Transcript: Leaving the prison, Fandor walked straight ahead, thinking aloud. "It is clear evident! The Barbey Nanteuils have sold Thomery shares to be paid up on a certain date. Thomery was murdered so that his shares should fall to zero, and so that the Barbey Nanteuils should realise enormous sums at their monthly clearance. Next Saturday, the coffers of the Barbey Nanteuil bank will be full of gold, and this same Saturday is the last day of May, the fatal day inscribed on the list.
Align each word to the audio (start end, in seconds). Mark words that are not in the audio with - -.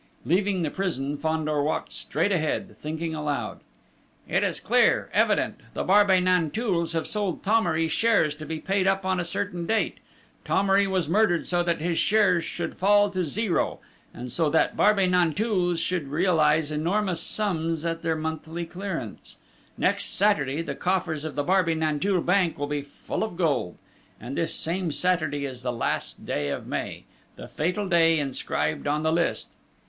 Leaving 0.25 0.63
the 0.63 0.71
prison, 0.71 1.15
Fandor 1.15 1.61
walked 1.61 1.91
straight 1.93 2.31
ahead, 2.31 2.75
thinking 2.75 3.13
aloud. 3.13 3.59
"It 4.27 4.43
is 4.43 4.59
clear 4.59 5.11
evident! 5.13 5.59
The 5.75 5.83
Barbey 5.83 6.19
Nanteuils 6.19 6.93
have 6.93 7.05
sold 7.05 7.43
Thomery 7.43 7.87
shares 7.87 8.33
to 8.33 8.45
be 8.47 8.57
paid 8.59 8.87
up 8.87 9.05
on 9.05 9.19
a 9.19 9.23
certain 9.23 9.67
date. 9.67 9.99
Thomery 10.43 10.87
was 10.87 11.07
murdered 11.07 11.45
so 11.45 11.61
that 11.61 11.81
his 11.81 11.99
shares 11.99 12.43
should 12.43 12.79
fall 12.79 13.11
to 13.11 13.23
zero, 13.23 13.77
and 14.11 14.31
so 14.31 14.49
that 14.49 14.71
the 14.71 14.77
Barbey 14.77 15.05
Nanteuils 15.05 15.79
should 15.79 16.07
realise 16.07 16.71
enormous 16.71 17.21
sums 17.21 17.85
at 17.85 18.01
their 18.01 18.15
monthly 18.15 18.65
clearance. 18.65 19.37
Next 19.77 20.05
Saturday, 20.05 20.63
the 20.63 20.73
coffers 20.73 21.23
of 21.23 21.35
the 21.35 21.43
Barbey 21.43 21.75
Nanteuil 21.75 22.21
bank 22.21 22.57
will 22.57 22.65
be 22.65 22.81
full 22.81 23.23
of 23.23 23.37
gold, 23.37 23.77
and 24.19 24.35
this 24.35 24.55
same 24.55 24.91
Saturday 24.91 25.45
is 25.45 25.61
the 25.61 25.71
last 25.71 26.25
day 26.25 26.49
of 26.49 26.65
May, 26.65 27.03
the 27.35 27.47
fatal 27.47 27.87
day 27.87 28.17
inscribed 28.17 28.87
on 28.87 29.03
the 29.03 29.13
list. 29.13 29.53